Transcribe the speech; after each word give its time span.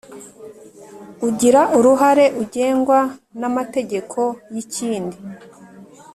Ugira 1.27 1.61
Uruhare 1.77 2.25
Ugengwa 2.41 2.99
N 3.39 3.41
Amtegeko 3.49 4.21
Y 4.53 4.57
Ikindi 4.63 5.17